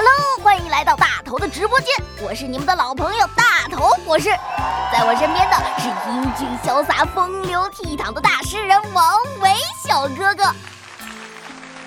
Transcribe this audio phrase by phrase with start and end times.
[0.00, 1.88] Hello，欢迎来到大头的直播间，
[2.22, 4.30] 我是你们的老朋友大头博士，
[4.92, 9.50] 在我身边的是英俊潇洒、风流倜傥的大诗人王维
[9.84, 10.54] 小哥哥。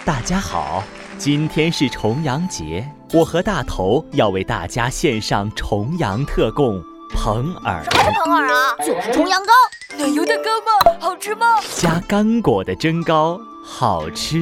[0.03, 0.83] 大家好，
[1.17, 6.83] 今天是重阳节，我和大头要为大家献上重阳特供
[7.15, 7.81] 蓬耳。
[7.85, 8.75] 什么是蓬耳啊？
[8.79, 9.53] 就是重阳糕。
[9.97, 10.97] 奶油蛋糕吗？
[10.99, 11.61] 好吃吗？
[11.77, 14.37] 加干果的蒸糕，好吃。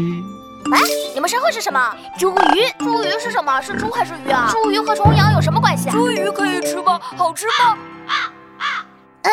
[0.71, 0.79] 哎，
[1.13, 1.95] 你们身后是什么？
[2.17, 2.71] 茱萸。
[2.77, 3.61] 茱萸是什么？
[3.61, 4.51] 是猪还是鱼啊？
[4.54, 5.95] 茱萸和重阳有什么关系啊？
[5.95, 7.00] 茱萸可以吃吗？
[7.17, 7.77] 好吃吗？
[9.21, 9.31] 嗯，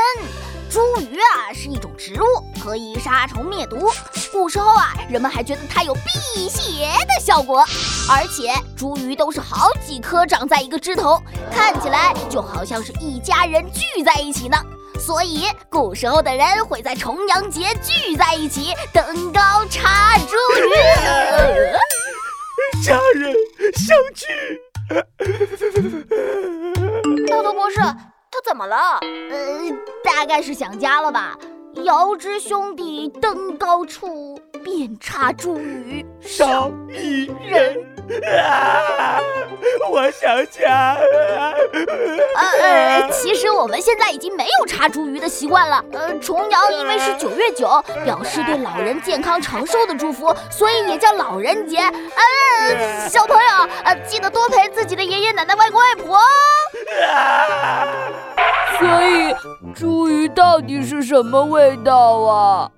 [0.70, 2.26] 茱萸啊是一种植物，
[2.62, 3.90] 可以杀虫灭毒。
[4.32, 7.64] 古时候啊，人们还觉得它有辟邪的效果。
[8.08, 11.22] 而且茱萸都是好几颗长在一个枝头，
[11.52, 14.56] 看起来就好像是一家人聚在一起呢。
[14.98, 19.95] 所以古时候的人会在重阳节聚在一起，登高插茱萸。
[22.86, 23.34] 家人
[23.74, 24.26] 相聚。
[27.26, 29.00] 大头博士，他怎么了？
[29.02, 31.36] 呃，大概是想家了吧。
[31.82, 37.95] 遥知兄弟登高处，遍插茱萸少一人。
[38.38, 39.20] 啊！
[39.90, 40.96] 我想家。
[42.36, 45.84] 呃，其实我们现在已经没有查茱萸的习惯了。
[45.92, 51.78] 呃，重阳因为是九月九， 表示对老人健康长寿的祝福，所以也叫老人节。
[51.78, 56.18] 呃， 小朋友，呃，记得多陪自己的爷爷奶奶、外公外婆。
[58.78, 59.34] 所以，
[59.74, 62.70] 茱萸到底是什么味道啊？